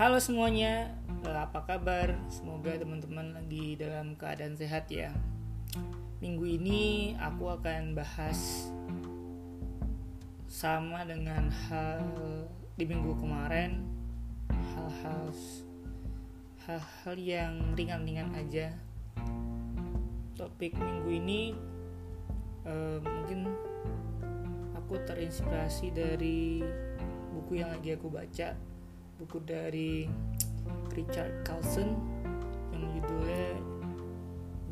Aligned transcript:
Halo 0.00 0.16
semuanya, 0.16 0.96
apa 1.28 1.60
kabar? 1.68 2.16
Semoga 2.32 2.72
teman-teman 2.72 3.36
lagi 3.36 3.76
dalam 3.76 4.16
keadaan 4.16 4.56
sehat 4.56 4.88
ya. 4.88 5.12
Minggu 6.24 6.56
ini 6.56 7.12
aku 7.20 7.52
akan 7.52 7.92
bahas 7.92 8.72
sama 10.48 11.04
dengan 11.04 11.52
hal 11.52 12.00
di 12.80 12.88
minggu 12.88 13.12
kemarin, 13.20 13.84
hal-hal 14.72 15.36
hal-hal 16.64 17.16
yang 17.20 17.60
ringan-ringan 17.76 18.32
aja. 18.40 18.72
Topik 20.32 20.80
minggu 20.80 21.12
ini 21.12 21.52
eh, 22.64 22.96
mungkin 23.04 23.52
aku 24.80 24.96
terinspirasi 25.04 25.92
dari 25.92 26.64
buku 27.36 27.60
yang 27.60 27.68
lagi 27.68 28.00
aku 28.00 28.08
baca 28.08 28.69
buku 29.20 29.36
dari 29.44 30.08
Richard 30.96 31.44
Carlson 31.44 31.92
yang 32.72 32.82
judulnya 32.96 33.48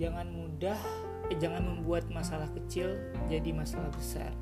jangan 0.00 0.26
mudah 0.32 0.80
eh, 1.28 1.36
jangan 1.36 1.62
membuat 1.68 2.08
masalah 2.08 2.48
kecil 2.56 2.96
jadi 3.28 3.52
masalah 3.52 3.92
besar. 3.92 4.32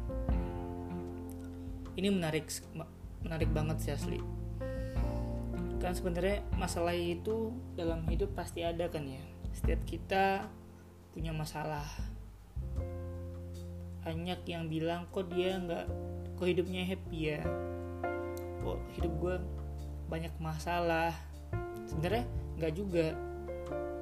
Ini 1.99 2.13
menarik 2.13 2.47
menarik 3.25 3.51
banget 3.51 3.77
sih 3.83 3.93
asli. 3.97 4.21
Kan 5.83 5.93
sebenarnya 5.97 6.47
masalah 6.55 6.95
itu 6.95 7.51
dalam 7.75 8.07
hidup 8.07 8.31
pasti 8.39 8.63
ada 8.63 8.87
kan 8.87 9.03
ya. 9.09 9.25
Setiap 9.57 9.83
kita 9.89 10.47
punya 11.11 11.35
masalah. 11.35 11.89
Banyak 14.07 14.47
yang 14.47 14.71
bilang 14.71 15.11
kok 15.11 15.27
dia 15.35 15.59
nggak 15.59 15.85
kok 16.39 16.47
hidupnya 16.47 16.85
happy 16.87 17.19
ya? 17.35 17.43
Kok 18.63 18.79
hidup 19.01 19.13
gue 19.19 19.35
banyak 20.07 20.33
masalah. 20.39 21.15
Sebenarnya 21.87 22.25
nggak 22.59 22.73
juga. 22.75 23.15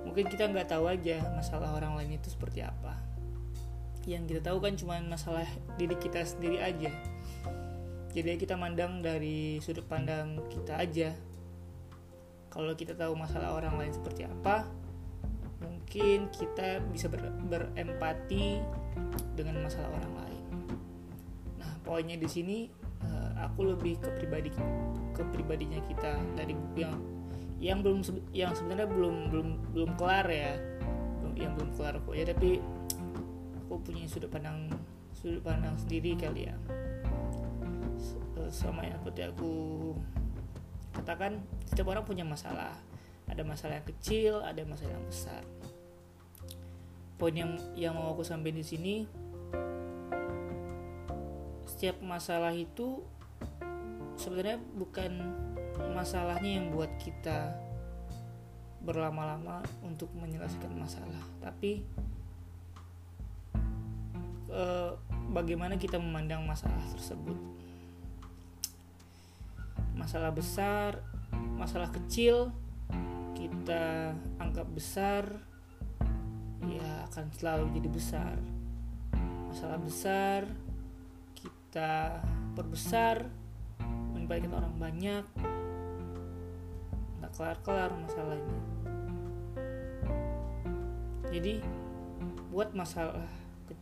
Mungkin 0.04 0.28
kita 0.28 0.48
nggak 0.52 0.68
tahu 0.68 0.88
aja 0.88 1.20
masalah 1.32 1.72
orang 1.74 1.96
lain 1.96 2.20
itu 2.20 2.28
seperti 2.32 2.60
apa. 2.62 2.96
Yang 4.04 4.36
kita 4.36 4.52
tahu 4.52 4.58
kan 4.60 4.76
cuma 4.76 5.00
masalah 5.00 5.48
diri 5.80 5.96
kita 5.96 6.20
sendiri 6.24 6.60
aja. 6.60 6.92
Jadi 8.14 8.38
kita 8.38 8.54
mandang 8.54 9.02
dari 9.02 9.58
sudut 9.58 9.84
pandang 9.88 10.38
kita 10.52 10.78
aja. 10.78 11.10
Kalau 12.52 12.70
kita 12.78 12.94
tahu 12.94 13.18
masalah 13.18 13.56
orang 13.56 13.74
lain 13.80 13.90
seperti 13.90 14.22
apa 14.28 14.84
mungkin 15.64 16.26
kita 16.34 16.82
bisa 16.90 17.06
ber 17.06 17.30
berempati 17.46 18.58
dengan 19.38 19.62
masalah 19.62 19.94
orang 19.94 20.14
lain. 20.26 20.44
Nah 21.62 21.70
poinnya 21.86 22.18
di 22.18 22.28
sini 22.28 22.66
aku 23.38 23.70
lebih 23.74 24.00
ke 24.00 24.08
pribadi 24.18 24.50
ke 25.14 25.22
pribadinya 25.30 25.80
kita. 25.86 26.18
Dari 26.34 26.54
yang 26.74 26.94
yang 27.62 27.78
belum 27.80 28.02
yang 28.34 28.52
sebenarnya 28.52 28.88
belum 28.90 29.16
belum 29.30 29.48
belum 29.72 29.90
kelar 30.00 30.26
ya. 30.28 30.58
Yang 31.34 31.52
belum 31.58 31.70
kelar 31.74 31.94
kok 32.02 32.14
ya 32.14 32.24
tapi 32.30 32.62
aku 33.64 33.74
punya 33.82 34.06
sudut 34.06 34.30
pandang 34.30 34.70
sudut 35.16 35.42
pandang 35.42 35.74
sendiri 35.78 36.14
kali 36.18 36.50
ya. 36.50 36.56
Sama 38.52 38.84
yang 38.84 39.00
seperti 39.00 39.22
aku 39.24 39.52
katakan 40.94 41.42
setiap 41.66 41.90
orang 41.90 42.04
punya 42.06 42.22
masalah. 42.22 42.76
Ada 43.24 43.40
masalah 43.40 43.80
yang 43.80 43.88
kecil 43.88 44.32
ada 44.44 44.62
masalah 44.68 44.94
yang 44.94 45.06
besar. 45.08 45.42
Poin 47.16 47.34
yang 47.34 47.56
yang 47.78 47.94
mau 47.96 48.12
aku 48.12 48.26
sampaikan 48.26 48.60
di 48.60 48.66
sini 48.66 48.94
setiap 51.74 51.98
masalah 52.06 52.54
itu 52.54 53.02
sebenarnya 54.14 54.62
bukan 54.78 55.10
masalahnya 55.90 56.62
yang 56.62 56.70
buat 56.70 56.86
kita 57.02 57.50
berlama-lama 58.78 59.58
untuk 59.82 60.06
menyelesaikan 60.14 60.70
masalah, 60.70 61.18
tapi 61.42 61.82
e, 64.46 64.62
bagaimana 65.34 65.74
kita 65.74 65.98
memandang 65.98 66.46
masalah 66.46 66.78
tersebut. 66.94 67.34
Masalah 69.98 70.30
besar, 70.30 71.02
masalah 71.58 71.90
kecil 71.90 72.54
kita 73.34 74.14
anggap 74.38 74.70
besar, 74.70 75.26
ya 76.70 77.10
akan 77.10 77.34
selalu 77.34 77.66
jadi 77.82 77.88
besar. 77.90 78.38
Masalah 79.50 79.78
besar 79.82 80.63
kita 81.74 82.22
perbesar 82.54 83.26
melibatkan 84.14 84.54
orang 84.54 84.74
banyak 84.78 85.26
nggak 87.18 87.32
kelar-kelar 87.34 87.90
masalahnya. 87.98 88.58
Jadi 91.34 91.58
buat 92.54 92.70
masalah 92.78 93.26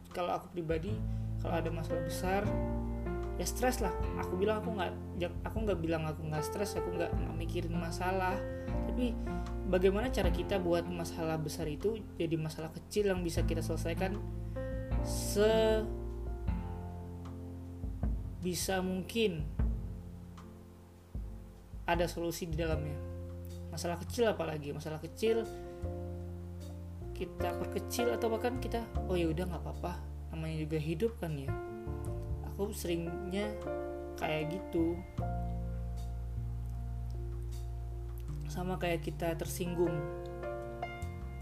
kalau 0.08 0.40
aku 0.40 0.56
pribadi 0.56 0.96
kalau 1.44 1.60
ada 1.60 1.68
masalah 1.68 2.00
besar 2.08 2.48
ya 3.36 3.44
stres 3.44 3.84
lah. 3.84 3.92
Aku 4.24 4.40
bilang 4.40 4.64
aku 4.64 4.72
nggak 4.72 4.92
aku 5.44 5.56
nggak 5.60 5.80
bilang 5.84 6.08
aku 6.08 6.24
nggak 6.32 6.48
stres 6.48 6.72
aku 6.80 6.96
nggak 6.96 7.12
mikirin 7.36 7.76
masalah. 7.76 8.40
Tapi 8.88 9.12
bagaimana 9.68 10.08
cara 10.08 10.32
kita 10.32 10.56
buat 10.56 10.88
masalah 10.88 11.36
besar 11.36 11.68
itu 11.68 12.00
jadi 12.16 12.40
masalah 12.40 12.72
kecil 12.72 13.12
yang 13.12 13.20
bisa 13.20 13.44
kita 13.44 13.60
selesaikan 13.60 14.16
se 15.04 15.84
bisa 18.42 18.82
mungkin 18.82 19.46
ada 21.86 22.10
solusi 22.10 22.50
di 22.50 22.58
dalamnya. 22.58 22.98
Masalah 23.70 23.96
kecil 24.02 24.28
apalagi 24.28 24.74
masalah 24.74 24.98
kecil 24.98 25.46
kita 27.16 27.54
perkecil 27.54 28.10
atau 28.10 28.26
bahkan 28.34 28.58
kita 28.58 28.82
oh 29.06 29.14
ya 29.14 29.30
udah 29.30 29.46
nggak 29.46 29.62
apa-apa. 29.62 29.94
Namanya 30.34 30.66
juga 30.66 30.78
hidup 30.82 31.14
kan 31.22 31.38
ya. 31.38 31.48
Aku 32.52 32.74
seringnya 32.74 33.46
kayak 34.18 34.58
gitu. 34.58 34.98
Sama 38.50 38.76
kayak 38.76 39.06
kita 39.06 39.38
tersinggung. 39.38 39.94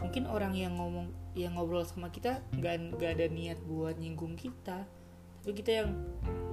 Mungkin 0.05 0.28
orang 0.28 0.53
yang 0.53 0.77
ngomong 0.77 1.12
yang 1.33 1.56
ngobrol 1.56 1.87
sama 1.87 2.12
kita 2.12 2.43
nggak 2.55 2.99
nggak 2.99 3.10
ada 3.16 3.27
niat 3.31 3.59
buat 3.65 3.97
nyinggung 3.97 4.34
kita 4.34 4.83
tapi 5.41 5.53
kita 5.56 5.84
yang 5.84 5.91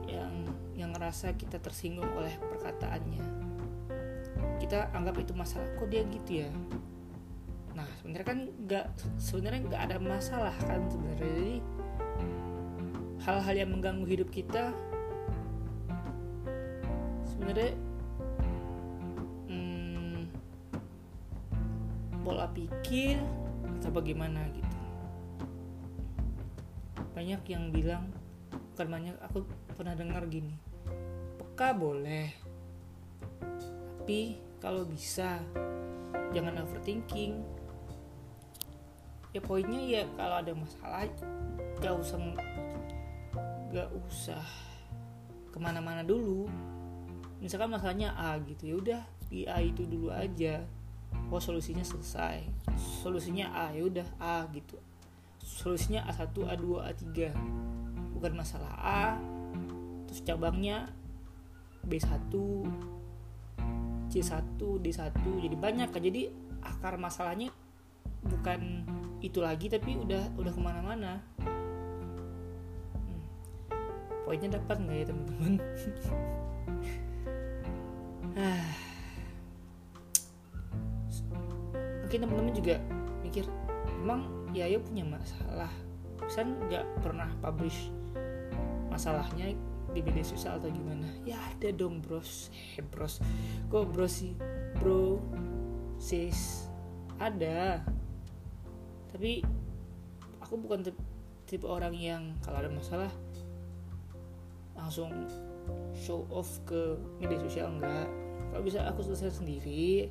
yang 0.08 0.34
yang 0.80 0.90
ngerasa 0.96 1.36
kita 1.36 1.60
tersinggung 1.60 2.08
oleh 2.16 2.32
perkataannya. 2.40 3.24
Kita 4.64 4.96
anggap 4.96 5.20
itu 5.20 5.36
masalah. 5.36 5.68
Kok 5.76 5.88
dia 5.92 6.08
gitu 6.08 6.48
ya? 6.48 6.50
Nah 7.76 7.88
sebenarnya 8.00 8.28
kan 8.28 8.40
nggak 8.48 8.86
sebenarnya 9.20 9.62
nggak 9.68 9.84
ada 9.92 9.98
masalah 10.00 10.56
kan 10.64 10.82
sebenarnya. 10.88 11.32
Jadi 11.36 11.58
hal-hal 13.28 13.56
yang 13.60 13.70
mengganggu 13.76 14.08
hidup 14.08 14.30
kita 14.32 14.72
sebenarnya 17.28 17.76
hmm, 19.52 20.32
pola 22.24 22.48
pikir 22.56 23.20
atau 23.78 23.92
bagaimana 23.92 24.48
gitu. 24.56 24.78
Banyak 27.12 27.42
yang 27.52 27.74
bilang 27.74 28.08
bukan 28.78 28.94
banyak 28.94 29.18
aku 29.26 29.42
pernah 29.74 29.98
dengar 29.98 30.22
gini. 30.30 30.54
Peka 31.42 31.74
boleh 31.74 32.30
tapi 34.08 34.40
kalau 34.64 34.88
bisa 34.88 35.44
jangan 36.32 36.64
overthinking. 36.64 37.44
Ya 39.36 39.44
poinnya 39.44 39.84
ya 39.84 40.04
kalau 40.16 40.40
ada 40.40 40.56
masalah 40.56 41.12
gak 41.84 41.92
usah 41.92 42.16
gak 43.76 43.92
usah 44.08 44.46
ke 45.52 45.60
mana-mana 45.60 46.08
dulu. 46.08 46.48
Misalkan 47.44 47.76
masalahnya 47.76 48.16
A 48.16 48.40
gitu 48.48 48.64
ya 48.64 48.76
udah 48.80 49.02
di 49.28 49.44
A 49.44 49.60
itu 49.60 49.84
dulu 49.84 50.08
aja. 50.08 50.64
Oh 51.28 51.44
solusinya 51.44 51.84
selesai. 51.84 52.48
Solusinya 53.04 53.52
A 53.52 53.76
ya 53.76 53.84
udah 53.84 54.08
A 54.24 54.48
gitu. 54.56 54.80
Solusinya 55.44 56.08
A1 56.08 56.32
A2 56.32 56.66
A3 56.96 57.04
bukan 58.18 58.34
masalah 58.34 58.74
A 58.82 59.22
terus 60.10 60.26
cabangnya 60.26 60.90
B1 61.86 62.34
C1 64.10 64.60
D1 64.60 65.14
jadi 65.22 65.56
banyak 65.56 65.90
kan 65.94 66.02
jadi 66.02 66.34
akar 66.66 66.98
masalahnya 66.98 67.54
bukan 68.26 68.84
itu 69.22 69.42
lagi 69.42 69.70
tapi 69.70 69.98
udah 69.98 70.30
udah 70.38 70.52
ke 70.54 70.62
mana-mana. 70.62 71.22
Hmm. 71.42 71.58
poinnya 74.28 74.60
dapat 74.60 74.78
nggak 74.84 74.98
ya 74.98 75.06
teman-teman? 75.10 75.54
Mungkin 82.08 82.20
teman-teman 82.24 82.54
juga 82.56 82.80
mikir 83.26 83.44
emang 84.04 84.24
ya 84.54 84.70
ayo 84.70 84.80
punya 84.84 85.04
masalah? 85.08 85.72
Bisa 86.22 86.44
nggak 86.44 86.86
pernah 87.02 87.32
publish 87.40 87.97
masalahnya 88.98 89.54
di 89.94 90.02
media 90.02 90.26
sosial 90.26 90.58
atau 90.58 90.74
gimana? 90.74 91.06
Ya 91.22 91.38
ada 91.38 91.70
dong 91.70 92.02
bros. 92.02 92.50
Eh 92.76 92.82
bros. 92.82 93.22
Kok 93.70 93.94
bros 93.94 94.26
sih? 94.26 94.34
Bro 94.82 95.22
sis. 96.02 96.66
Ada. 97.22 97.86
Tapi 99.14 99.46
aku 100.42 100.54
bukan 100.58 100.90
tipe 101.46 101.70
orang 101.70 101.94
yang 101.94 102.34
kalau 102.42 102.66
ada 102.66 102.74
masalah 102.74 103.14
langsung 104.74 105.14
show 105.94 106.26
off 106.34 106.58
ke 106.66 106.98
media 107.22 107.38
sosial 107.38 107.70
enggak. 107.70 108.10
Kalau 108.50 108.64
bisa 108.66 108.82
aku 108.90 109.06
selesai 109.06 109.40
sendiri 109.40 110.10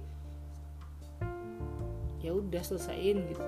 ya 2.22 2.34
udah 2.34 2.62
selesaiin 2.62 3.18
gitu. 3.30 3.44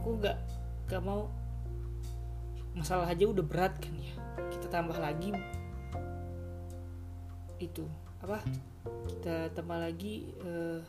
Aku 0.00 0.20
nggak 0.20 0.36
nggak 0.88 1.02
mau 1.04 1.32
masalah 2.74 3.06
aja 3.08 3.24
udah 3.24 3.44
berat 3.46 3.78
kan 3.78 3.94
ya. 3.96 4.14
Kita 4.50 4.66
tambah 4.70 4.98
lagi 4.98 5.34
itu 7.62 7.86
apa 8.20 8.42
kita 9.08 9.54
tambah 9.54 9.78
lagi 9.78 10.34
uh, 10.42 10.82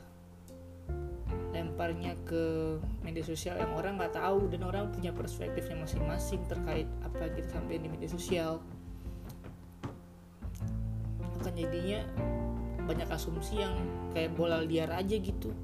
lemparnya 1.55 2.19
ke 2.27 2.75
media 2.99 3.23
sosial 3.23 3.55
yang 3.55 3.71
orang 3.75 3.95
nggak 3.95 4.15
tahu 4.15 4.51
dan 4.51 4.67
orang 4.67 4.91
punya 4.91 5.15
perspektifnya 5.15 5.87
masing-masing 5.87 6.43
terkait 6.51 6.87
apa 7.01 7.31
yang 7.31 7.33
kita 7.39 7.47
sampaikan 7.55 7.83
di 7.87 7.91
media 7.95 8.09
sosial. 8.11 8.59
Akan 11.39 11.53
jadinya 11.55 12.03
banyak 12.85 13.07
asumsi 13.09 13.63
yang 13.63 13.73
kayak 14.11 14.35
bola 14.35 14.61
liar 14.61 14.91
aja 14.91 15.15
gitu. 15.15 15.55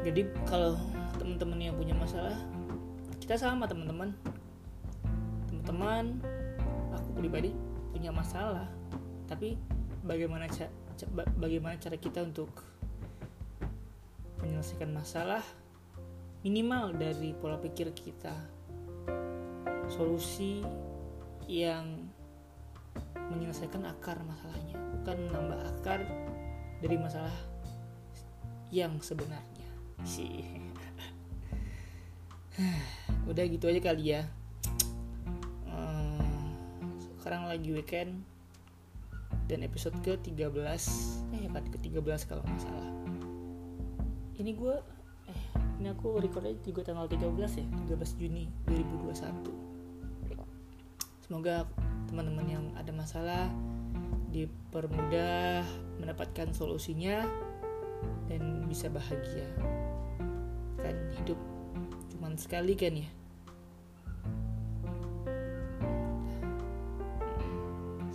Jadi 0.00 0.24
kalau 0.48 0.80
teman-teman 1.20 1.60
yang 1.60 1.76
punya 1.76 1.92
masalah 1.92 2.38
kita 3.30 3.46
sama 3.46 3.62
teman-teman. 3.70 4.10
Teman-teman 5.46 6.18
aku 6.90 7.14
pribadi 7.14 7.54
punya 7.94 8.10
masalah. 8.10 8.66
Tapi 9.30 9.54
bagaimana 10.02 10.50
ca 10.50 10.66
bagaimana 11.38 11.78
cara 11.78 11.94
kita 11.94 12.26
untuk 12.26 12.50
menyelesaikan 14.42 14.90
masalah 14.90 15.46
minimal 16.42 16.90
dari 16.98 17.30
pola 17.38 17.54
pikir 17.62 17.94
kita. 17.94 18.34
Solusi 19.86 20.66
yang 21.46 22.10
menyelesaikan 23.30 23.86
akar 23.94 24.18
masalahnya 24.26 24.74
bukan 24.74 25.30
menambah 25.30 25.60
akar 25.78 26.02
dari 26.82 26.98
masalah 26.98 27.38
yang 28.74 28.98
sebenarnya. 28.98 29.70
Sih 30.02 30.42
udah 33.30 33.44
gitu 33.48 33.66
aja 33.70 33.80
kali 33.80 34.16
ya. 34.16 34.22
Eh, 35.68 36.44
sekarang 37.20 37.48
lagi 37.48 37.72
weekend 37.72 38.22
dan 39.50 39.66
episode 39.66 39.98
ke 40.06 40.14
13 40.18 40.46
eh 41.34 41.46
kan 41.50 41.64
ke 41.66 41.78
13 41.80 42.28
kalau 42.28 42.42
nggak 42.44 42.62
salah. 42.62 42.90
Ini 44.38 44.50
gue 44.56 44.76
eh 45.28 45.42
ini 45.80 45.88
aku 45.90 46.20
recordnya 46.20 46.54
juga 46.62 46.86
tanggal 46.86 47.08
13 47.08 47.60
ya 47.60 47.66
13 47.92 48.20
Juni 48.20 48.46
2021 48.68 49.70
semoga 51.30 51.62
teman-teman 52.10 52.42
yang 52.50 52.66
ada 52.74 52.90
masalah 52.90 53.46
dipermudah 54.34 55.62
mendapatkan 56.02 56.50
solusinya 56.50 57.22
dan 58.26 58.66
bisa 58.66 58.90
bahagia. 58.90 59.46
Kan 60.82 60.98
hidup 61.22 61.38
sekali 62.40 62.72
kan 62.72 62.96
ya? 62.96 63.08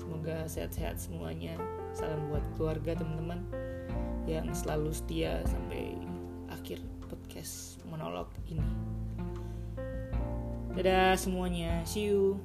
Semoga 0.02 0.50
sehat-sehat 0.50 0.98
semuanya. 0.98 1.54
Salam 1.94 2.34
buat 2.34 2.42
keluarga 2.58 2.98
teman-teman 2.98 3.46
yang 4.26 4.50
selalu 4.58 4.90
setia 4.90 5.46
sampai 5.46 5.94
akhir 6.50 6.82
podcast 7.06 7.78
monolog 7.86 8.34
ini. 8.50 8.66
Dadah 10.74 11.14
semuanya. 11.16 11.86
See 11.86 12.10
you 12.10 12.42